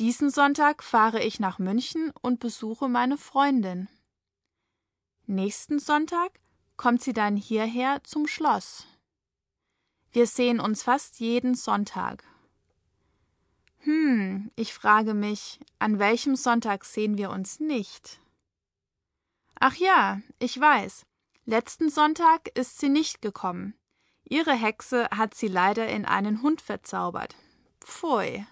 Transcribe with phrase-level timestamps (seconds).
[0.00, 3.86] Diesen Sonntag fahre ich nach München und besuche meine Freundin.
[5.26, 6.40] Nächsten Sonntag
[6.78, 8.86] kommt sie dann hierher zum Schloss.
[10.10, 12.24] Wir sehen uns fast jeden Sonntag.
[13.80, 18.20] Hm, ich frage mich, an welchem Sonntag sehen wir uns nicht?
[19.56, 21.04] Ach ja, ich weiß.
[21.44, 23.74] Letzten Sonntag ist sie nicht gekommen.
[24.24, 27.36] Ihre Hexe hat sie leider in einen Hund verzaubert.
[27.80, 28.46] Pfui.